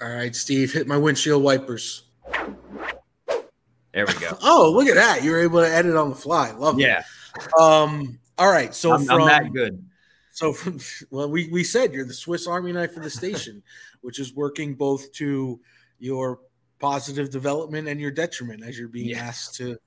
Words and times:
All 0.00 0.08
right, 0.10 0.34
Steve, 0.34 0.72
hit 0.72 0.86
my 0.86 0.96
windshield 0.96 1.42
wipers. 1.42 2.02
There 3.92 4.06
we 4.06 4.14
go. 4.14 4.36
Oh, 4.42 4.72
look 4.74 4.88
at 4.88 4.96
that. 4.96 5.22
You 5.22 5.30
were 5.30 5.40
able 5.40 5.60
to 5.60 5.68
edit 5.68 5.94
on 5.94 6.10
the 6.10 6.16
fly. 6.16 6.50
Love 6.52 6.78
Yeah, 6.80 7.02
it. 7.36 7.60
Um, 7.60 8.18
all 8.36 8.50
right. 8.50 8.74
So 8.74 8.92
I'm, 8.94 9.04
from 9.04 9.22
I'm 9.22 9.26
that 9.28 9.52
good. 9.52 9.84
So 10.32 10.52
from 10.52 10.80
well, 11.10 11.30
we, 11.30 11.48
we 11.48 11.62
said 11.62 11.92
you're 11.92 12.04
the 12.04 12.12
Swiss 12.12 12.46
Army 12.46 12.72
knife 12.72 12.96
of 12.96 13.04
the 13.04 13.10
station, 13.10 13.62
which 14.00 14.18
is 14.18 14.34
working 14.34 14.74
both 14.74 15.12
to 15.14 15.60
your 16.00 16.40
positive 16.80 17.30
development 17.30 17.86
and 17.88 18.00
your 18.00 18.10
detriment 18.10 18.64
as 18.64 18.76
you're 18.78 18.88
being 18.88 19.10
Yes. 19.10 19.20
asked 19.20 19.54
to 19.56 19.78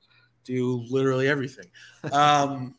do 0.46 0.86
literally 0.90 1.28
everything. 1.28 1.70
Um, 2.12 2.76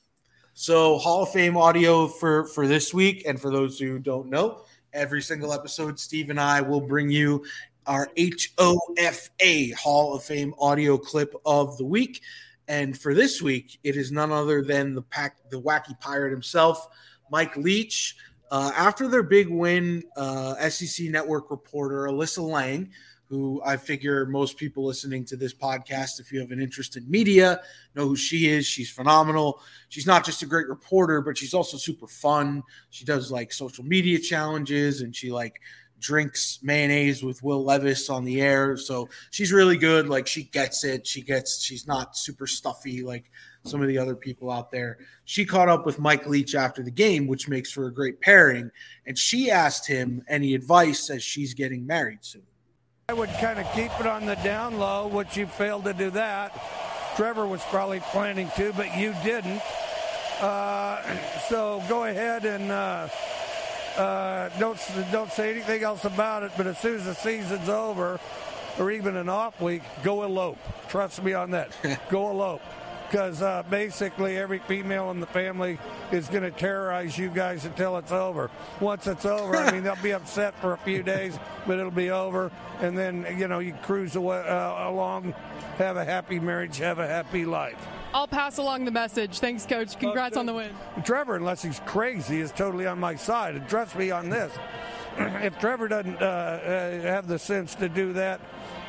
so 0.55 0.97
Hall 0.97 1.23
of 1.25 1.31
Fame 1.31 1.57
audio 1.59 2.09
for 2.09 2.47
for 2.47 2.67
this 2.67 2.95
week, 2.95 3.25
and 3.27 3.39
for 3.41 3.51
those 3.51 3.79
who 3.79 3.99
don't 3.99 4.29
know, 4.31 4.63
every 4.93 5.23
single 5.23 5.53
episode, 5.53 5.99
Steve 5.99 6.31
and 6.31 6.41
I 6.41 6.61
will 6.61 6.81
bring 6.81 7.11
you 7.11 7.45
our 7.87 8.09
HOFA 8.17 9.75
Hall 9.75 10.15
of 10.15 10.23
Fame 10.23 10.55
audio 10.59 10.99
clip 10.99 11.35
of 11.47 11.79
the 11.79 11.85
week. 11.85 12.23
And 12.69 12.97
for 12.97 13.15
this 13.15 13.41
week, 13.41 13.79
it 13.83 13.97
is 13.97 14.13
none 14.13 14.31
other 14.31 14.63
than 14.63 14.95
the 14.95 15.03
pack, 15.03 15.39
the 15.51 15.61
wacky 15.61 15.99
pirate 15.99 16.31
himself, 16.31 16.87
Mike 17.31 17.57
Leach. 17.57 18.17
Uh, 18.51 18.71
after 18.77 19.09
their 19.09 19.23
big 19.23 19.49
win, 19.49 20.03
uh, 20.17 20.55
SEC 20.69 21.09
Network 21.09 21.51
reporter 21.51 22.05
Alyssa 22.05 22.47
Lang, 22.47 22.91
who 23.29 23.61
I 23.65 23.77
figure 23.77 24.25
most 24.27 24.57
people 24.57 24.85
listening 24.85 25.25
to 25.27 25.37
this 25.37 25.53
podcast, 25.53 26.19
if 26.19 26.33
you 26.33 26.41
have 26.41 26.51
an 26.51 26.61
interest 26.61 26.97
in 26.97 27.09
media, 27.11 27.61
know 27.95 28.07
who 28.07 28.17
she 28.17 28.49
is. 28.49 28.67
She's 28.67 28.91
phenomenal. 28.91 29.61
She's 29.91 30.07
not 30.07 30.25
just 30.25 30.43
a 30.43 30.47
great 30.47 30.69
reporter, 30.69 31.21
but 31.21 31.37
she's 31.37 31.53
also 31.53 31.77
super 31.77 32.07
fun. 32.07 32.63
She 32.91 33.05
does 33.05 33.31
like 33.31 33.53
social 33.53 33.85
media 33.85 34.19
challenges 34.19 35.03
and 35.03 35.15
she 35.15 35.31
like 35.31 35.61
drinks 36.01 36.61
mayonnaise 36.63 37.23
with 37.23 37.43
Will 37.43 37.63
Levis 37.65 38.09
on 38.09 38.25
the 38.25 38.41
air. 38.41 38.77
So 38.77 39.09
she's 39.31 39.53
really 39.53 39.77
good. 39.77 40.09
Like 40.09 40.27
she 40.27 40.45
gets 40.45 40.85
it. 40.85 41.07
She 41.07 41.21
gets, 41.21 41.63
she's 41.63 41.87
not 41.87 42.17
super 42.17 42.47
stuffy 42.47 43.03
like 43.03 43.31
some 43.65 43.83
of 43.83 43.89
the 43.89 43.99
other 43.99 44.17
people 44.17 44.51
out 44.51 44.71
there. 44.71 44.99
She 45.25 45.45
caught 45.45 45.69
up 45.69 45.85
with 45.85 45.99
Mike 45.99 46.27
Leach 46.27 46.55
after 46.55 46.83
the 46.83 46.91
game, 46.91 47.27
which 47.27 47.49
makes 47.49 47.71
for 47.71 47.89
a 47.89 47.95
great 47.95 48.21
pairing. 48.23 48.71
And 49.07 49.19
she 49.19 49.51
asked 49.51 49.87
him 49.87 50.23
any 50.29 50.55
advice 50.55 51.11
as 51.11 51.23
she's 51.23 51.53
getting 51.53 51.87
married 51.87 52.21
soon. 52.23 52.43
I 53.11 53.15
would 53.15 53.31
kind 53.41 53.59
of 53.59 53.67
keep 53.73 53.91
it 54.01 54.07
on 54.07 54.27
the 54.27 54.35
down 54.35 54.79
low, 54.79 55.07
which 55.07 55.35
you 55.35 55.47
failed 55.47 55.85
to 55.85 55.95
do 55.95 56.11
that. 56.11 56.53
Trevor 57.17 57.47
was 57.47 57.63
probably 57.71 58.01
planning 58.01 58.51
to, 58.57 58.71
but 58.75 58.99
you 58.99 59.15
didn't. 59.25 59.63
Uh, 60.43 61.01
so 61.49 61.83
go 61.89 62.05
ahead 62.05 62.45
and 62.45 62.71
uh, 62.71 63.09
uh, 63.97 64.51
don't 64.59 64.79
don't 65.11 65.33
say 65.33 65.51
anything 65.51 65.85
else 65.85 66.05
about 66.05 66.43
it. 66.43 66.53
But 66.55 66.67
as 66.67 66.77
soon 66.81 66.97
as 66.97 67.07
the 67.07 67.15
season's 67.15 67.71
over, 67.71 68.21
or 68.79 68.91
even 68.91 69.17
an 69.17 69.31
off 69.31 69.59
week, 69.59 69.85
go 70.05 70.25
elope. 70.25 70.59
Trust 70.91 71.23
me 71.23 71.33
on 71.33 71.53
that. 71.53 71.75
go 72.11 72.31
elope. 72.31 72.61
Because 73.09 73.41
uh, 73.41 73.63
basically 73.71 74.37
every 74.37 74.59
female 74.59 75.11
in 75.11 75.21
the 75.21 75.27
family 75.27 75.79
is 76.13 76.29
going 76.29 76.43
to 76.43 76.51
terrorize 76.51 77.17
you 77.17 77.31
guys 77.31 77.65
until 77.65 77.97
it's 77.97 78.13
over. 78.13 78.51
Once 78.81 79.07
it's 79.07 79.25
over, 79.25 79.57
I 79.57 79.73
mean, 79.73 79.83
they'll 79.83 79.97
be 79.97 80.13
upset 80.13 80.55
for 80.61 80.75
a 80.75 80.79
few 80.79 81.03
days, 81.03 81.39
but 81.67 81.79
it'll 81.79 81.91
be 81.91 82.11
over. 82.11 82.53
And 82.81 82.97
then, 82.97 83.27
you 83.39 83.49
know, 83.49 83.61
you 83.61 83.73
cruise 83.83 84.15
away, 84.15 84.41
uh, 84.47 84.91
along, 84.91 85.33
have 85.79 85.97
a 85.97 86.05
happy 86.05 86.39
marriage, 86.39 86.77
have 86.79 86.99
a 86.99 87.07
happy 87.07 87.47
life. 87.47 87.79
I'll 88.13 88.29
pass 88.29 88.59
along 88.59 88.85
the 88.85 88.91
message. 88.91 89.39
Thanks, 89.39 89.67
Coach. 89.67 89.99
Congrats 89.99 90.37
on 90.37 90.47
the 90.47 90.55
win. 90.55 90.71
Trevor, 91.05 91.37
unless 91.37 91.63
he's 91.63 91.81
crazy, 91.87 92.41
is 92.41 92.53
totally 92.53 92.87
on 92.87 92.99
my 92.99 93.15
side. 93.15 93.55
And 93.55 93.69
trust 93.69 93.97
me 93.97 94.11
on 94.11 94.29
this. 94.29 94.53
if 95.19 95.59
Trevor 95.59 95.89
doesn't 95.89 96.21
uh, 96.21 96.25
uh, 96.25 97.01
have 97.03 97.27
the 97.27 97.39
sense 97.39 97.75
to 97.77 97.89
do 97.89 98.13
that, 98.15 98.41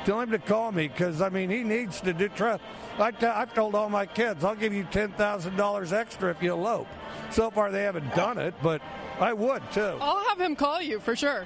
tell 0.10 0.22
him 0.22 0.32
to 0.32 0.40
call 0.40 0.72
me 0.72 0.88
because 0.88 1.22
I 1.22 1.30
mean 1.30 1.52
he 1.52 1.62
needs 1.62 2.02
to 2.02 2.14
do. 2.14 2.30
Try, 2.30 2.60
I 2.98 3.12
t- 3.12 3.28
I've 3.28 3.54
told 3.54 3.76
all 3.76 3.90
my 3.90 4.08
kids 4.08 4.44
I'll 4.44 4.56
give 4.56 4.74
you 4.74 4.84
ten 4.86 5.12
thousand 5.12 5.56
dollars 5.56 5.94
extra 5.94 6.32
if 6.32 6.42
you 6.42 6.52
elope. 6.52 6.88
So 7.30 7.52
far 7.52 7.72
they 7.72 7.84
haven't 7.84 8.16
done 8.16 8.40
it, 8.40 8.56
but 8.64 8.82
I 9.20 9.34
would 9.34 9.62
too. 9.72 9.98
I'll 10.02 10.28
have 10.30 10.42
him 10.42 10.56
call 10.56 10.82
you 10.82 11.00
for 11.00 11.16
sure. 11.16 11.46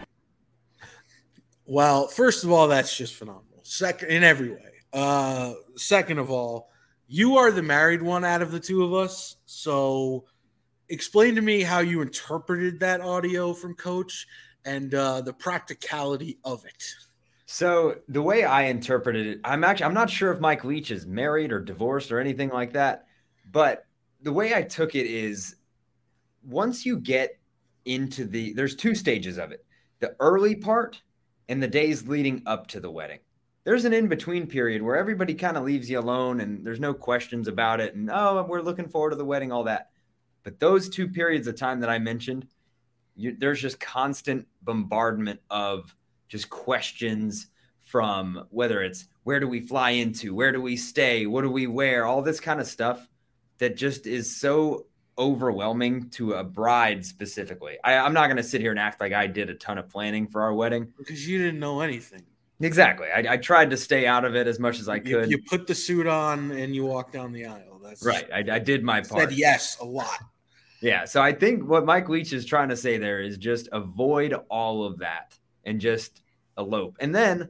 Well, 1.65 2.07
first 2.07 2.45
of 2.45 2.51
all, 2.51 2.69
that's 2.69 2.95
just 2.95 3.15
phenomenal. 3.15 3.59
Second, 3.63 4.09
in 4.09 4.23
every 4.23 4.51
way. 4.51 4.71
Uh, 4.93 5.53
second 5.75 6.19
of 6.19 6.31
all, 6.31 6.69
you 7.07 7.37
are 7.37 7.51
the 7.51 7.63
married 7.63 8.01
one 8.01 8.23
out 8.23 8.41
of 8.41 8.51
the 8.51 8.59
two 8.59 8.83
of 8.83 8.93
us. 8.93 9.37
So, 9.45 10.25
explain 10.87 11.35
to 11.35 11.41
me 11.41 11.61
how 11.61 11.79
you 11.79 12.01
interpreted 12.01 12.79
that 12.81 13.01
audio 13.01 13.53
from 13.53 13.75
Coach 13.75 14.27
and 14.65 14.93
uh, 14.93 15.21
the 15.21 15.33
practicality 15.33 16.37
of 16.43 16.65
it. 16.65 16.83
So 17.53 17.97
the 18.07 18.23
way 18.23 18.45
I 18.45 18.63
interpreted 18.63 19.27
it, 19.27 19.39
I'm 19.43 19.63
actually 19.63 19.85
I'm 19.85 19.93
not 19.93 20.09
sure 20.09 20.33
if 20.33 20.39
Mike 20.39 20.63
Leach 20.63 20.89
is 20.89 21.05
married 21.05 21.51
or 21.51 21.59
divorced 21.59 22.11
or 22.11 22.19
anything 22.19 22.49
like 22.49 22.73
that, 22.73 23.05
but 23.51 23.85
the 24.23 24.33
way 24.33 24.55
I 24.55 24.63
took 24.63 24.95
it 24.95 25.05
is 25.05 25.57
once 26.43 26.83
you 26.83 26.97
get 26.97 27.39
into 27.85 28.25
the 28.25 28.53
there's 28.53 28.75
two 28.75 28.95
stages 28.95 29.37
of 29.37 29.51
it. 29.51 29.63
The 29.99 30.15
early 30.19 30.55
part 30.55 31.03
and 31.47 31.61
the 31.61 31.67
days 31.67 32.07
leading 32.07 32.41
up 32.47 32.65
to 32.69 32.79
the 32.79 32.89
wedding. 32.89 33.19
There's 33.65 33.85
an 33.85 33.93
in-between 33.93 34.47
period 34.47 34.81
where 34.81 34.95
everybody 34.95 35.35
kind 35.35 35.55
of 35.55 35.63
leaves 35.63 35.87
you 35.87 35.99
alone 35.99 36.41
and 36.41 36.65
there's 36.65 36.79
no 36.79 36.95
questions 36.95 37.47
about 37.47 37.79
it 37.79 37.93
and 37.93 38.09
oh, 38.11 38.43
we're 38.49 38.61
looking 38.61 38.89
forward 38.89 39.11
to 39.11 39.15
the 39.15 39.25
wedding 39.25 39.51
all 39.51 39.65
that. 39.65 39.91
But 40.41 40.59
those 40.59 40.89
two 40.89 41.07
periods 41.07 41.45
of 41.45 41.55
time 41.55 41.81
that 41.81 41.89
I 41.91 41.99
mentioned, 41.99 42.47
you, 43.15 43.35
there's 43.37 43.61
just 43.61 43.79
constant 43.79 44.47
bombardment 44.63 45.39
of 45.51 45.95
just 46.33 46.49
questions 46.49 47.45
from 47.83 48.47
whether 48.49 48.81
it's 48.81 49.05
where 49.21 49.39
do 49.39 49.47
we 49.47 49.61
fly 49.61 49.91
into, 49.91 50.33
where 50.33 50.51
do 50.51 50.59
we 50.59 50.75
stay, 50.75 51.27
what 51.27 51.43
do 51.43 51.51
we 51.51 51.67
wear, 51.67 52.07
all 52.07 52.23
this 52.23 52.39
kind 52.39 52.59
of 52.59 52.65
stuff 52.65 53.07
that 53.59 53.77
just 53.77 54.07
is 54.07 54.35
so 54.35 54.87
overwhelming 55.19 56.09
to 56.09 56.33
a 56.33 56.43
bride 56.43 57.05
specifically. 57.05 57.77
I, 57.83 57.97
I'm 57.97 58.13
not 58.13 58.25
going 58.25 58.37
to 58.37 58.43
sit 58.43 58.61
here 58.61 58.71
and 58.71 58.79
act 58.79 58.99
like 58.99 59.13
I 59.13 59.27
did 59.27 59.51
a 59.51 59.53
ton 59.53 59.77
of 59.77 59.89
planning 59.89 60.25
for 60.25 60.41
our 60.41 60.55
wedding. 60.55 60.91
Because 60.97 61.27
you 61.27 61.37
didn't 61.37 61.59
know 61.59 61.81
anything. 61.81 62.23
Exactly. 62.61 63.09
I, 63.15 63.33
I 63.33 63.37
tried 63.37 63.69
to 63.69 63.77
stay 63.77 64.07
out 64.07 64.25
of 64.25 64.35
it 64.35 64.47
as 64.47 64.59
much 64.59 64.79
as 64.79 64.89
I 64.89 64.95
You, 64.95 65.01
could. 65.19 65.29
you 65.29 65.37
put 65.43 65.67
the 65.67 65.75
suit 65.75 66.07
on 66.07 66.49
and 66.49 66.73
you 66.73 66.83
walk 66.83 67.11
down 67.11 67.31
the 67.31 67.45
aisle. 67.45 67.79
That's 67.83 68.03
right. 68.03 68.27
I, 68.33 68.39
I 68.55 68.57
did 68.57 68.83
my 68.83 69.01
part. 69.01 69.29
Said 69.29 69.33
yes 69.33 69.77
a 69.79 69.85
lot. 69.85 70.17
Yeah. 70.81 71.05
So 71.05 71.21
I 71.21 71.31
think 71.31 71.69
what 71.69 71.85
Mike 71.85 72.09
Leach 72.09 72.33
is 72.33 72.43
trying 72.43 72.69
to 72.69 72.75
say 72.75 72.97
there 72.97 73.21
is 73.21 73.37
just 73.37 73.69
avoid 73.71 74.33
all 74.49 74.83
of 74.83 74.97
that 74.97 75.37
and 75.63 75.79
just 75.79 76.22
elope. 76.57 76.97
And 76.99 77.13
then 77.13 77.49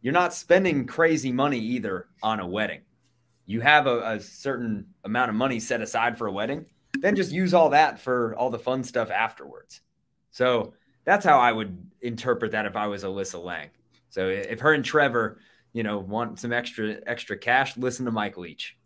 you're 0.00 0.12
not 0.12 0.34
spending 0.34 0.86
crazy 0.86 1.32
money 1.32 1.58
either 1.58 2.06
on 2.22 2.40
a 2.40 2.46
wedding. 2.46 2.82
You 3.46 3.60
have 3.60 3.86
a, 3.86 4.12
a 4.12 4.20
certain 4.20 4.86
amount 5.04 5.30
of 5.30 5.34
money 5.34 5.60
set 5.60 5.80
aside 5.80 6.16
for 6.16 6.26
a 6.26 6.32
wedding, 6.32 6.66
then 7.00 7.16
just 7.16 7.32
use 7.32 7.54
all 7.54 7.70
that 7.70 7.98
for 7.98 8.34
all 8.36 8.50
the 8.50 8.58
fun 8.58 8.84
stuff 8.84 9.10
afterwards. 9.10 9.80
So 10.30 10.74
that's 11.04 11.24
how 11.24 11.38
I 11.38 11.52
would 11.52 11.76
interpret 12.00 12.52
that 12.52 12.66
if 12.66 12.76
I 12.76 12.86
was 12.86 13.04
Alyssa 13.04 13.42
Lang. 13.42 13.70
So 14.10 14.28
if 14.28 14.60
her 14.60 14.74
and 14.74 14.84
Trevor, 14.84 15.40
you 15.72 15.82
know, 15.82 15.98
want 15.98 16.38
some 16.38 16.52
extra 16.52 16.96
extra 17.06 17.36
cash, 17.36 17.76
listen 17.76 18.04
to 18.04 18.10
Mike 18.10 18.36
Leach. 18.36 18.76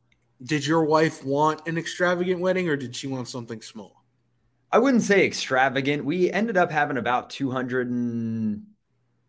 Did 0.42 0.66
your 0.66 0.84
wife 0.84 1.24
want 1.24 1.66
an 1.66 1.78
extravagant 1.78 2.40
wedding 2.40 2.68
or 2.68 2.76
did 2.76 2.94
she 2.94 3.06
want 3.06 3.28
something 3.28 3.62
small? 3.62 4.04
I 4.70 4.78
wouldn't 4.78 5.04
say 5.04 5.24
extravagant. 5.24 6.04
We 6.04 6.30
ended 6.32 6.56
up 6.56 6.70
having 6.70 6.96
about 6.96 7.30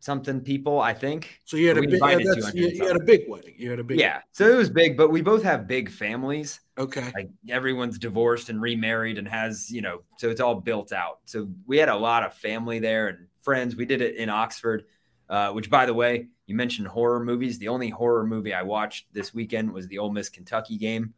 something 0.05 0.39
people, 0.39 0.79
I 0.79 0.93
think. 0.93 1.41
So 1.45 1.57
you 1.57 1.67
had 1.67 1.79
a 1.79 1.81
big, 1.81 1.99
yeah, 1.99 2.17
you, 2.53 2.67
you 2.67 2.85
had 2.85 2.95
a 2.95 3.03
big 3.03 3.21
wedding. 3.27 3.55
You 3.57 3.71
had 3.71 3.79
a 3.79 3.83
big, 3.83 3.99
Yeah. 3.99 4.21
So 4.33 4.47
it 4.47 4.55
was 4.55 4.69
big, 4.69 4.95
but 4.95 5.09
we 5.09 5.23
both 5.23 5.41
have 5.41 5.67
big 5.67 5.89
families. 5.89 6.59
Okay. 6.77 7.11
Like 7.15 7.31
everyone's 7.49 7.97
divorced 7.97 8.49
and 8.49 8.61
remarried 8.61 9.17
and 9.17 9.27
has, 9.27 9.71
you 9.71 9.81
know, 9.81 10.03
so 10.19 10.29
it's 10.29 10.39
all 10.39 10.61
built 10.61 10.93
out. 10.93 11.21
So 11.25 11.49
we 11.65 11.77
had 11.77 11.89
a 11.89 11.95
lot 11.95 12.21
of 12.21 12.35
family 12.35 12.77
there 12.77 13.07
and 13.07 13.27
friends. 13.41 13.75
We 13.75 13.85
did 13.85 14.01
it 14.01 14.15
in 14.17 14.29
Oxford, 14.29 14.85
uh, 15.27 15.49
which, 15.53 15.71
by 15.71 15.87
the 15.87 15.93
way, 15.93 16.27
you 16.45 16.53
mentioned 16.53 16.87
horror 16.87 17.19
movies. 17.19 17.57
The 17.57 17.69
only 17.69 17.89
horror 17.89 18.27
movie 18.27 18.53
I 18.53 18.61
watched 18.61 19.11
this 19.11 19.33
weekend 19.33 19.73
was 19.73 19.87
the 19.87 19.97
Ole 19.97 20.11
Miss 20.11 20.29
Kentucky 20.29 20.77
game. 20.77 21.15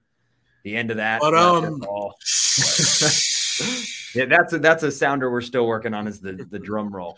The 0.63 0.77
end 0.77 0.91
of 0.91 0.97
that. 0.97 1.19
But, 1.19 1.35
um, 1.35 1.81
yeah, 4.15 4.25
that's 4.25 4.53
a 4.53 4.59
that's 4.59 4.83
a 4.83 4.91
sounder 4.91 5.29
we're 5.29 5.41
still 5.41 5.67
working 5.67 5.93
on 5.93 6.07
is 6.07 6.21
the 6.21 6.33
the 6.49 6.59
drum 6.59 6.93
roll. 6.93 7.17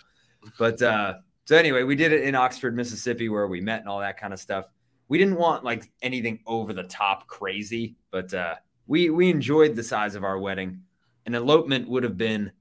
But 0.58 0.82
uh 0.82 1.16
so 1.50 1.56
anyway, 1.56 1.82
we 1.82 1.96
did 1.96 2.12
it 2.12 2.26
in 2.26 2.36
Oxford, 2.36 2.76
Mississippi, 2.76 3.28
where 3.28 3.48
we 3.48 3.60
met 3.60 3.80
and 3.80 3.90
all 3.90 4.02
that 4.02 4.20
kind 4.20 4.34
of 4.34 4.40
stuff. 4.40 4.70
We 5.08 5.18
didn't 5.18 5.34
want 5.34 5.64
like 5.64 5.92
anything 6.04 6.42
over 6.46 6.74
the 6.74 6.84
top 6.84 7.26
crazy, 7.26 7.96
but 8.12 8.32
uh 8.36 8.54
we 8.86 9.10
we 9.10 9.32
enjoyed 9.32 9.76
the 9.76 9.82
size 9.82 10.14
of 10.14 10.24
our 10.24 10.38
wedding. 10.38 10.82
An 11.26 11.34
elopement 11.34 11.90
would 11.90 12.04
have 12.04 12.18
been 12.18 12.52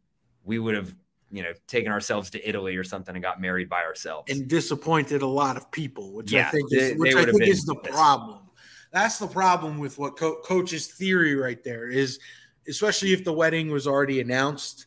we 0.42 0.58
would 0.58 0.74
have, 0.74 0.96
you 1.30 1.42
know, 1.42 1.52
taken 1.66 1.92
ourselves 1.92 2.30
to 2.30 2.48
Italy 2.48 2.76
or 2.76 2.82
something 2.82 3.14
and 3.14 3.22
got 3.22 3.42
married 3.42 3.68
by 3.68 3.82
ourselves. 3.82 4.32
and 4.32 4.48
disappointed 4.48 5.20
a 5.20 5.26
lot 5.26 5.58
of 5.58 5.70
people, 5.70 6.14
which 6.14 6.32
I 6.32 6.44
think 6.44 6.72
is 6.72 6.92
they 6.92 6.94
which 6.94 7.14
I 7.14 7.26
think 7.26 7.42
is 7.42 7.66
the 7.66 7.74
pissed. 7.74 7.94
problem. 7.94 8.38
That's 8.90 9.18
the 9.18 9.28
problem 9.28 9.76
with 9.76 9.98
what 9.98 10.16
co- 10.16 10.40
coach's 10.40 10.86
theory 10.86 11.34
right 11.34 11.62
there 11.62 11.90
is, 11.90 12.20
especially 12.66 13.12
if 13.12 13.22
the 13.22 13.34
wedding 13.34 13.70
was 13.70 13.86
already 13.86 14.22
announced. 14.22 14.86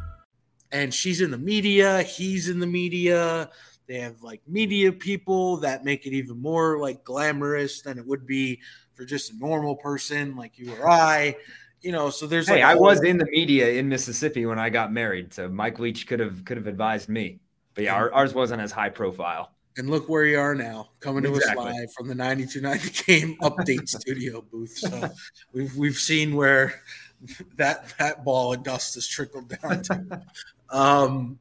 And 0.71 0.93
she's 0.93 1.21
in 1.21 1.31
the 1.31 1.37
media, 1.37 2.01
he's 2.01 2.49
in 2.49 2.59
the 2.59 2.67
media. 2.67 3.49
They 3.87 3.99
have 3.99 4.21
like 4.21 4.41
media 4.47 4.91
people 4.91 5.57
that 5.57 5.83
make 5.83 6.05
it 6.05 6.13
even 6.13 6.41
more 6.41 6.79
like 6.79 7.03
glamorous 7.03 7.81
than 7.81 7.97
it 7.97 8.05
would 8.05 8.25
be 8.25 8.61
for 8.93 9.03
just 9.03 9.31
a 9.33 9.37
normal 9.37 9.75
person 9.75 10.35
like 10.35 10.57
you 10.57 10.73
or 10.73 10.89
I. 10.89 11.35
You 11.81 11.91
know, 11.91 12.09
so 12.09 12.27
there's 12.27 12.47
hey, 12.47 12.63
like 12.63 12.63
I 12.63 12.75
was 12.75 13.03
in 13.03 13.17
the 13.17 13.25
media 13.31 13.71
in 13.71 13.89
Mississippi 13.89 14.45
when 14.45 14.59
I 14.59 14.69
got 14.69 14.93
married, 14.93 15.33
so 15.33 15.49
Mike 15.49 15.79
Leach 15.79 16.07
could 16.07 16.19
have 16.19 16.45
could 16.45 16.57
have 16.57 16.67
advised 16.67 17.09
me. 17.09 17.39
But 17.73 17.85
yeah, 17.85 17.95
our, 17.95 18.13
ours 18.13 18.33
wasn't 18.33 18.61
as 18.61 18.71
high 18.71 18.89
profile. 18.89 19.51
and 19.77 19.89
look 19.89 20.07
where 20.07 20.25
you 20.25 20.37
are 20.37 20.53
now, 20.53 20.89
coming 20.99 21.23
to 21.23 21.33
us 21.33 21.55
live 21.55 21.91
from 21.93 22.07
the 22.07 22.15
9290 22.15 23.03
game 23.03 23.37
update 23.41 23.89
studio 23.89 24.41
booth. 24.51 24.77
So 24.77 25.09
we've 25.53 25.75
we've 25.75 25.97
seen 25.97 26.35
where 26.35 26.81
that 27.55 27.93
that 27.97 28.23
ball 28.23 28.53
of 28.53 28.63
dust 28.63 28.95
has 28.95 29.07
trickled 29.07 29.49
down 29.61 29.81
to. 29.83 30.21
Um 30.71 31.39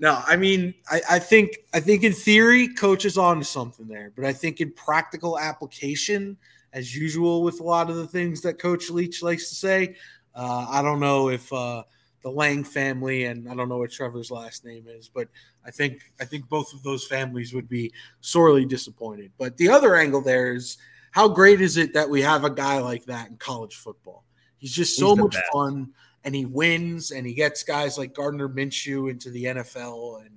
no, 0.00 0.22
I 0.26 0.36
mean, 0.36 0.74
I, 0.88 1.02
I 1.10 1.18
think 1.18 1.58
I 1.74 1.80
think 1.80 2.04
in 2.04 2.12
theory, 2.12 2.68
coach 2.68 3.04
is 3.04 3.18
on 3.18 3.38
to 3.40 3.44
something 3.44 3.88
there, 3.88 4.12
but 4.14 4.24
I 4.24 4.32
think 4.32 4.60
in 4.60 4.70
practical 4.72 5.38
application, 5.38 6.36
as 6.72 6.94
usual 6.94 7.42
with 7.42 7.60
a 7.60 7.64
lot 7.64 7.90
of 7.90 7.96
the 7.96 8.06
things 8.06 8.40
that 8.42 8.60
Coach 8.60 8.90
Leach 8.90 9.22
likes 9.22 9.48
to 9.48 9.56
say, 9.56 9.96
uh, 10.36 10.66
I 10.70 10.82
don't 10.82 11.00
know 11.00 11.30
if 11.30 11.52
uh, 11.52 11.82
the 12.22 12.30
Lang 12.30 12.62
family 12.62 13.24
and 13.24 13.50
I 13.50 13.54
don't 13.56 13.68
know 13.68 13.78
what 13.78 13.90
Trevor's 13.90 14.30
last 14.30 14.64
name 14.64 14.86
is, 14.88 15.08
but 15.08 15.28
I 15.66 15.72
think 15.72 16.00
I 16.20 16.24
think 16.24 16.48
both 16.48 16.72
of 16.72 16.82
those 16.84 17.04
families 17.06 17.52
would 17.52 17.68
be 17.68 17.92
sorely 18.20 18.64
disappointed. 18.64 19.32
But 19.36 19.56
the 19.56 19.68
other 19.68 19.96
angle 19.96 20.20
there 20.20 20.52
is 20.52 20.78
how 21.10 21.26
great 21.26 21.60
is 21.60 21.76
it 21.76 21.92
that 21.94 22.08
we 22.08 22.22
have 22.22 22.44
a 22.44 22.50
guy 22.50 22.78
like 22.78 23.04
that 23.06 23.30
in 23.30 23.36
college 23.36 23.74
football? 23.74 24.24
He's 24.58 24.72
just 24.72 24.96
so 24.96 25.10
He's 25.10 25.18
much 25.24 25.34
best. 25.34 25.52
fun 25.52 25.92
and 26.24 26.34
he 26.34 26.44
wins 26.44 27.10
and 27.10 27.26
he 27.26 27.34
gets 27.34 27.62
guys 27.62 27.98
like 27.98 28.14
Gardner 28.14 28.48
Minshew 28.48 29.10
into 29.10 29.30
the 29.30 29.44
NFL 29.44 30.20
and 30.20 30.30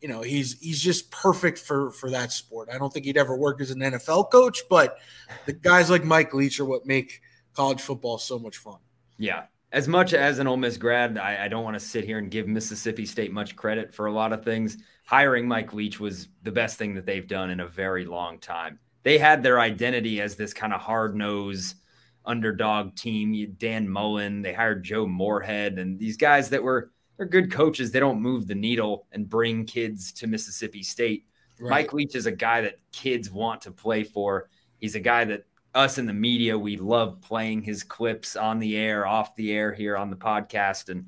you 0.00 0.08
know 0.08 0.20
he's 0.20 0.58
he's 0.58 0.82
just 0.82 1.10
perfect 1.10 1.58
for 1.58 1.90
for 1.92 2.10
that 2.10 2.32
sport. 2.32 2.68
I 2.72 2.78
don't 2.78 2.92
think 2.92 3.06
he'd 3.06 3.16
ever 3.16 3.36
work 3.36 3.60
as 3.60 3.70
an 3.70 3.80
NFL 3.80 4.30
coach, 4.30 4.62
but 4.68 4.98
the 5.46 5.52
guys 5.52 5.90
like 5.90 6.04
Mike 6.04 6.34
Leach 6.34 6.58
are 6.58 6.64
what 6.64 6.86
make 6.86 7.22
college 7.54 7.80
football 7.80 8.18
so 8.18 8.38
much 8.38 8.58
fun. 8.58 8.78
Yeah. 9.16 9.44
As 9.70 9.88
much 9.88 10.12
as 10.12 10.38
an 10.38 10.46
Ole 10.46 10.58
Miss 10.58 10.76
grad, 10.76 11.16
I, 11.16 11.44
I 11.44 11.48
don't 11.48 11.64
want 11.64 11.74
to 11.74 11.80
sit 11.80 12.04
here 12.04 12.18
and 12.18 12.30
give 12.30 12.46
Mississippi 12.46 13.06
State 13.06 13.32
much 13.32 13.56
credit 13.56 13.94
for 13.94 14.06
a 14.06 14.12
lot 14.12 14.32
of 14.32 14.44
things. 14.44 14.76
Hiring 15.06 15.48
Mike 15.48 15.72
Leach 15.72 15.98
was 15.98 16.28
the 16.42 16.52
best 16.52 16.76
thing 16.76 16.94
that 16.94 17.06
they've 17.06 17.26
done 17.26 17.48
in 17.48 17.60
a 17.60 17.66
very 17.66 18.04
long 18.04 18.38
time. 18.38 18.78
They 19.02 19.16
had 19.16 19.42
their 19.42 19.60
identity 19.60 20.20
as 20.20 20.36
this 20.36 20.52
kind 20.52 20.74
of 20.74 20.80
hard 20.80 21.16
nosed 21.16 21.76
underdog 22.24 22.96
team. 22.96 23.34
You 23.34 23.48
Dan 23.48 23.88
Mullen, 23.88 24.42
they 24.42 24.52
hired 24.52 24.84
Joe 24.84 25.06
Moorhead, 25.06 25.78
and 25.78 25.98
these 25.98 26.16
guys 26.16 26.50
that 26.50 26.62
were 26.62 26.90
they're 27.16 27.26
good 27.26 27.52
coaches. 27.52 27.90
They 27.90 28.00
don't 28.00 28.20
move 28.20 28.46
the 28.46 28.54
needle 28.54 29.06
and 29.12 29.28
bring 29.28 29.64
kids 29.64 30.12
to 30.14 30.26
Mississippi 30.26 30.82
State. 30.82 31.26
Mike 31.60 31.92
Leach 31.92 32.16
is 32.16 32.26
a 32.26 32.32
guy 32.32 32.62
that 32.62 32.80
kids 32.90 33.30
want 33.30 33.60
to 33.62 33.70
play 33.70 34.02
for. 34.02 34.48
He's 34.78 34.96
a 34.96 35.00
guy 35.00 35.24
that 35.26 35.44
us 35.74 35.98
in 35.98 36.06
the 36.06 36.12
media, 36.12 36.58
we 36.58 36.76
love 36.76 37.20
playing 37.20 37.62
his 37.62 37.82
clips 37.82 38.36
on 38.36 38.58
the 38.58 38.76
air, 38.76 39.06
off 39.06 39.34
the 39.36 39.52
air 39.52 39.72
here 39.72 39.96
on 39.96 40.10
the 40.10 40.16
podcast. 40.16 40.88
And 40.88 41.06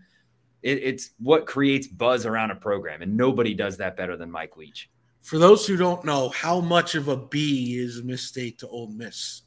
it, 0.63 0.83
it's 0.83 1.11
what 1.19 1.47
creates 1.47 1.87
buzz 1.87 2.25
around 2.25 2.51
a 2.51 2.57
program. 2.57 3.03
And 3.03 3.17
nobody 3.17 3.55
does 3.55 3.77
that 3.79 3.97
better 3.97 4.17
than 4.17 4.31
Mike 4.31 4.57
Leach. 4.57 4.91
For 5.21 5.39
those 5.39 5.67
who 5.67 5.77
don't 5.77 6.05
know, 6.05 6.29
how 6.31 6.61
much 6.61 6.95
of 6.95 7.09
a 7.09 7.17
B 7.17 7.77
is 7.79 8.03
Miss 8.03 8.23
State 8.23 8.59
to 8.59 8.69
Ole 8.69 8.89
Miss? 8.89 9.43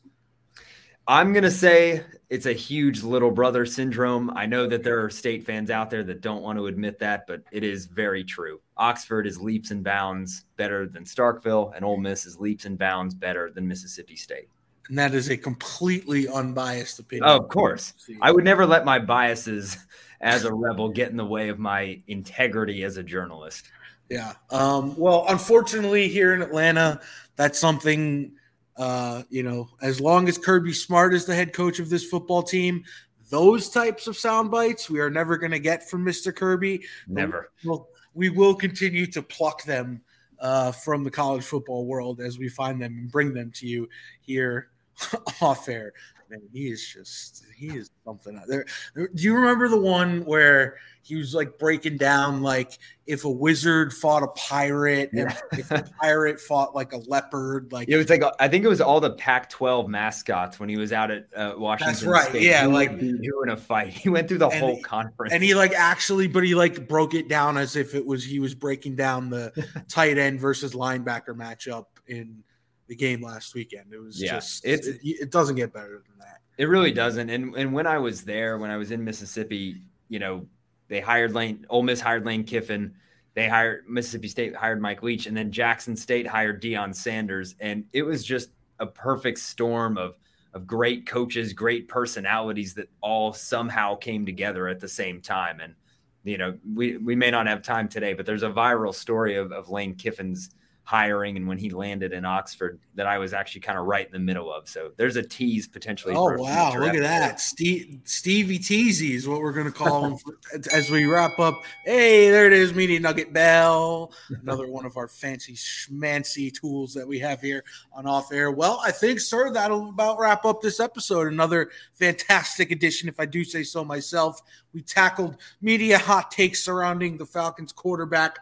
I'm 1.08 1.32
going 1.32 1.44
to 1.44 1.52
say 1.52 2.04
it's 2.30 2.46
a 2.46 2.54
huge 2.54 3.02
little 3.02 3.32
brother 3.32 3.66
syndrome. 3.66 4.30
I 4.36 4.46
know 4.46 4.68
that 4.68 4.84
there 4.84 5.04
are 5.04 5.10
state 5.10 5.46
fans 5.46 5.72
out 5.72 5.90
there 5.90 6.04
that 6.04 6.20
don't 6.20 6.42
want 6.42 6.60
to 6.60 6.68
admit 6.68 7.00
that, 7.00 7.26
but 7.28 7.44
it 7.52 7.64
is 7.64 7.86
very 7.86 8.26
true. 8.26 8.60
Oxford 8.76 9.26
is 9.26 9.40
leaps 9.40 9.72
and 9.72 9.84
bounds 9.84 10.44
better 10.58 10.86
than 10.86 11.06
Starkville, 11.06 11.74
and 11.76 11.86
Ole 11.86 11.98
Miss 11.98 12.26
is 12.26 12.38
leaps 12.40 12.66
and 12.66 12.78
bounds 12.78 13.16
better 13.16 13.50
than 13.50 13.66
Mississippi 13.66 14.18
State. 14.18 14.50
And 14.90 14.98
that 14.98 15.14
is 15.14 15.30
a 15.30 15.38
completely 15.38 16.28
unbiased 16.28 17.00
opinion. 17.00 17.30
Oh, 17.30 17.38
of 17.38 17.50
course. 17.50 17.94
I 18.22 18.32
would 18.32 18.44
never 18.44 18.66
let 18.66 18.84
my 18.84 19.00
biases 19.00 19.78
as 20.22 20.44
a 20.44 20.54
rebel 20.54 20.90
get 20.90 21.10
in 21.10 21.18
the 21.18 21.26
way 21.26 21.48
of 21.48 21.58
my 21.58 22.02
integrity 22.08 22.84
as 22.84 22.98
a 22.98 23.04
journalist. 23.04 23.70
Yeah. 24.10 24.34
Um, 24.50 24.96
well, 24.98 25.26
unfortunately, 25.28 26.08
here 26.08 26.34
in 26.34 26.42
Atlanta, 26.42 27.02
that's 27.36 27.60
something, 27.60 28.32
uh, 28.78 29.24
you 29.30 29.44
know, 29.44 29.70
as 29.82 30.00
long 30.00 30.28
as 30.28 30.38
Kirby 30.38 30.74
Smart 30.74 31.14
is 31.14 31.26
the 31.26 31.36
head 31.36 31.54
coach 31.54 31.80
of 31.80 31.90
this 31.90 32.06
football 32.06 32.44
team, 32.44 32.84
those 33.30 33.70
types 33.70 34.08
of 34.08 34.18
sound 34.18 34.52
bites 34.52 34.90
we 34.90 35.00
are 35.00 35.10
never 35.10 35.38
going 35.38 35.52
to 35.52 35.60
get 35.60 35.90
from 35.90 36.06
Mr. 36.06 36.34
Kirby. 36.34 36.84
Never. 37.08 37.52
Well, 37.66 37.90
we 38.14 38.30
will 38.30 38.56
continue 38.56 39.06
to 39.08 39.22
pluck 39.22 39.64
them 39.64 40.02
uh, 40.40 40.72
from 40.72 41.04
the 41.04 41.12
college 41.12 41.44
football 41.44 41.86
world 41.86 42.22
as 42.22 42.38
we 42.38 42.50
find 42.50 42.82
them 42.82 42.94
and 42.98 43.12
bring 43.12 43.34
them 43.34 43.52
to 43.56 43.68
you 43.68 43.90
here 44.22 44.70
off 45.42 45.68
air. 45.70 45.94
Man, 46.30 46.42
he 46.52 46.68
is 46.68 46.86
just 46.86 47.46
he 47.56 47.68
is 47.68 47.90
something 48.04 48.36
out 48.36 48.48
there. 48.50 48.66
Do 48.96 49.08
you 49.24 49.34
remember 49.34 49.70
the 49.70 49.80
one 49.80 50.26
where 50.26 50.76
he 51.02 51.16
was 51.16 51.34
like 51.34 51.58
breaking 51.58 51.96
down 51.96 52.42
like 52.42 52.78
if 53.06 53.24
a 53.24 53.30
wizard 53.30 53.94
fought 53.94 54.24
a 54.24 54.28
pirate 54.28 55.10
and 55.14 55.34
if 55.54 55.72
a 55.72 55.90
pirate 56.02 56.42
fought 56.42 56.76
like 56.76 56.92
a 56.92 56.98
leopard, 56.98 57.72
like 57.72 57.88
It 57.88 57.96
was 57.96 58.10
like 58.10 58.24
I 58.42 58.50
think 58.50 58.66
it 58.66 58.68
was 58.68 58.82
all 58.82 59.00
the 59.00 59.12
Pac-12 59.14 59.88
mascots 59.88 60.60
when 60.60 60.68
he 60.68 60.76
was 60.76 60.92
out 60.92 61.12
at 61.12 61.28
uh, 61.34 61.54
Washington. 61.58 61.94
That's 61.94 62.04
right, 62.04 62.28
State. 62.28 62.44
yeah, 62.44 62.66
Who 62.66 62.74
like- 62.74 62.92
in 62.92 63.22
a 63.48 63.56
fight. 63.56 63.94
He 63.94 64.10
went 64.10 64.28
through 64.28 64.40
the 64.40 64.50
whole 64.50 64.76
he- 64.76 64.82
conference. 64.82 65.32
and 65.34 65.42
he 65.42 65.56
like 65.56 65.72
actually, 65.72 66.28
but 66.28 66.44
he 66.44 66.56
like 66.56 66.90
broke 66.90 67.14
it 67.14 67.30
down 67.30 67.56
as 67.58 67.78
if 67.78 67.96
it 67.96 68.06
was 68.06 68.26
he 68.26 68.42
was 68.42 68.54
breaking 68.54 68.98
down 68.98 69.30
the 69.30 69.54
tight 69.88 70.18
end 70.18 70.42
versus 70.42 70.74
linebacker 70.74 71.30
matchup 71.30 71.86
in 72.08 72.44
the 72.88 72.96
game 72.96 73.22
last 73.22 73.54
weekend. 73.54 73.94
It 73.94 74.00
was 74.00 74.22
Yeah, 74.22 74.36
just 74.36 74.66
it's- 74.66 74.88
it, 74.88 75.00
it 75.04 75.32
doesn't 75.32 75.56
get 75.56 75.74
better 75.74 76.04
than 76.08 76.18
that. 76.20 76.42
It 76.58 76.66
really 76.66 76.92
mm. 76.92 76.96
doesn't. 76.96 77.30
And 77.30 77.56
and 77.56 77.74
when 77.74 77.88
I 77.88 77.98
was 78.00 78.24
there, 78.24 78.58
when 78.58 78.72
I 78.72 78.78
was 78.78 78.92
in 78.92 79.04
Mississippi, 79.04 79.82
you 80.10 80.20
know, 80.20 80.48
they 80.88 81.00
hired 81.00 81.34
Lane, 81.34 81.66
Ole 81.70 81.84
Miss 81.84 82.00
hired 82.00 82.26
Lane 82.26 82.44
Kiffin. 82.44 82.94
They 83.34 83.48
hired 83.48 83.88
Mississippi 83.88 84.28
State 84.28 84.56
hired 84.56 84.82
Mike 84.82 85.04
Leach, 85.04 85.28
and 85.28 85.38
then 85.38 85.52
Jackson 85.52 85.96
State 85.96 86.26
hired 86.26 86.62
Deion 86.62 86.96
Sanders. 86.96 87.56
And 87.60 87.86
it 87.94 88.02
was 88.02 88.24
just 88.24 88.50
a 88.80 88.88
perfect 88.88 89.40
storm 89.40 89.98
of 89.98 90.18
of 90.54 90.66
great 90.66 91.06
coaches, 91.06 91.54
great 91.54 91.88
personalities 91.88 92.74
that 92.74 92.90
all 93.02 93.34
somehow 93.34 93.96
came 93.96 94.26
together 94.26 94.68
at 94.68 94.80
the 94.80 94.88
same 94.88 95.22
time. 95.22 95.60
And 95.60 95.76
you 96.24 96.38
know, 96.38 96.58
we 96.74 96.98
we 96.98 97.16
may 97.16 97.30
not 97.30 97.46
have 97.46 97.62
time 97.62 97.88
today, 97.88 98.14
but 98.14 98.26
there's 98.26 98.44
a 98.44 98.50
viral 98.50 98.94
story 98.94 99.36
of, 99.36 99.52
of 99.52 99.70
Lane 99.70 99.94
Kiffin's 99.94 100.50
hiring 100.88 101.36
and 101.36 101.46
when 101.46 101.58
he 101.58 101.70
landed 101.70 102.14
in 102.14 102.24
Oxford 102.24 102.80
that 102.96 103.06
I 103.06 103.18
was 103.18 103.34
actually 103.34 103.60
kind 103.60 103.78
of 103.78 103.88
right 103.88 104.06
in 104.06 104.12
the 104.14 104.20
middle 104.20 104.50
of. 104.50 104.70
So 104.70 104.92
there's 104.96 105.18
a 105.18 105.22
tease 105.22 105.68
potentially. 105.68 106.16
Oh 106.16 106.32
wow! 106.38 106.72
Look 106.76 106.88
episode. 106.88 106.96
at 106.96 107.02
that, 107.02 107.42
Steve, 107.42 108.00
Stevie 108.06 108.58
Teasy 108.58 109.12
is 109.12 109.28
what 109.28 109.42
we're 109.42 109.52
going 109.52 109.66
to 109.66 109.72
call 109.74 110.06
him 110.06 110.16
for, 110.16 110.40
as 110.74 110.90
we 110.90 111.04
wrap 111.04 111.40
up. 111.40 111.62
Hey, 111.84 112.32
there 112.32 112.48
it 112.48 112.54
is, 112.54 112.74
Media 112.74 113.02
Nugget 113.02 113.34
Bell, 113.34 114.14
another 114.42 114.66
one 114.72 114.86
of 114.86 114.96
our 114.96 115.10
fancy 115.10 115.56
schmancy 115.56 116.54
tools 116.54 116.94
that 116.94 117.06
we 117.06 117.20
have 117.20 117.42
here 117.42 117.66
on 117.92 118.08
Off 118.08 118.32
Air. 118.32 118.52
Well, 118.52 118.80
I 118.82 118.92
think, 118.92 119.20
sir, 119.20 119.52
that'll 119.52 119.90
about 119.90 120.18
wrap 120.20 120.46
up 120.46 120.62
this 120.62 120.80
episode. 120.80 121.28
Another 121.28 121.70
fantastic 121.96 122.72
edition, 122.72 123.10
if 123.10 123.20
I 123.20 123.26
do 123.26 123.44
say 123.44 123.64
so 123.64 123.84
myself. 123.84 124.42
We 124.74 124.84
tackled 124.84 125.38
media 125.62 125.98
hot 125.98 126.32
takes 126.32 126.64
surrounding 126.64 127.18
the 127.18 127.26
Falcons 127.26 127.74
quarterback. 127.74 128.38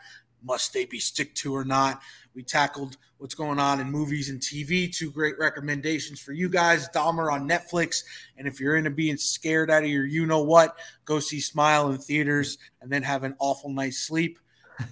Must 0.45 0.71
they 0.73 0.85
be 0.85 0.99
stick 0.99 1.33
to 1.35 1.55
or 1.55 1.65
not? 1.65 2.01
We 2.35 2.43
tackled 2.43 2.97
what's 3.17 3.33
going 3.33 3.59
on 3.59 3.79
in 3.79 3.89
movies 3.89 4.29
and 4.29 4.39
TV. 4.39 4.93
Two 4.93 5.09
great 5.09 5.39
recommendations 5.39 6.19
for 6.19 6.33
you 6.33 6.49
guys 6.49 6.87
Dahmer 6.89 7.31
on 7.31 7.49
Netflix. 7.49 8.03
And 8.37 8.47
if 8.47 8.59
you're 8.59 8.75
into 8.75 8.91
being 8.91 9.17
scared 9.17 9.71
out 9.71 9.83
of 9.83 9.89
your 9.89 10.05
you 10.05 10.25
know 10.25 10.43
what, 10.43 10.77
go 11.05 11.19
see 11.19 11.39
Smile 11.39 11.91
in 11.91 11.97
theaters 11.97 12.57
and 12.81 12.91
then 12.91 13.01
have 13.03 13.23
an 13.23 13.35
awful 13.39 13.69
night's 13.69 13.97
sleep. 13.97 14.37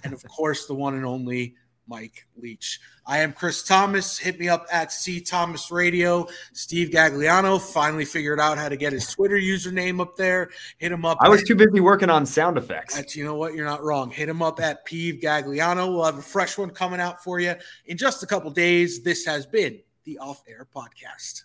And 0.02 0.12
of 0.12 0.26
course, 0.28 0.66
the 0.66 0.74
one 0.74 0.94
and 0.94 1.06
only 1.06 1.54
Mike 1.86 2.26
Leach. 2.36 2.80
I 3.06 3.18
am 3.18 3.32
Chris 3.32 3.62
Thomas. 3.62 4.18
Hit 4.18 4.38
me 4.40 4.48
up 4.48 4.66
at 4.72 4.92
C 4.92 5.20
Thomas 5.20 5.70
Radio. 5.70 6.26
Steve 6.52 6.88
Gagliano 6.88 7.60
finally 7.60 8.04
figured 8.04 8.40
out 8.40 8.56
how 8.56 8.68
to 8.68 8.76
get 8.76 8.92
his 8.92 9.08
Twitter 9.12 9.36
username 9.36 10.00
up 10.00 10.16
there. 10.16 10.50
Hit 10.78 10.92
him 10.92 11.04
up. 11.04 11.18
I 11.20 11.28
was 11.28 11.42
at, 11.42 11.48
too 11.48 11.54
busy 11.54 11.80
working 11.80 12.10
on 12.10 12.24
sound 12.24 12.56
effects. 12.56 12.98
At, 12.98 13.14
you 13.14 13.24
know 13.24 13.34
what? 13.34 13.54
You're 13.54 13.66
not 13.66 13.82
wrong. 13.82 14.10
Hit 14.10 14.28
him 14.28 14.42
up 14.42 14.60
at 14.60 14.84
Peeve 14.84 15.20
Gagliano. 15.20 15.92
We'll 15.92 16.04
have 16.04 16.18
a 16.18 16.22
fresh 16.22 16.56
one 16.56 16.70
coming 16.70 17.00
out 17.00 17.22
for 17.22 17.40
you 17.40 17.54
in 17.86 17.96
just 17.96 18.22
a 18.22 18.26
couple 18.26 18.50
days. 18.50 19.02
This 19.02 19.24
has 19.26 19.46
been 19.46 19.80
the 20.04 20.18
Off 20.18 20.42
Air 20.48 20.66
Podcast. 20.74 21.42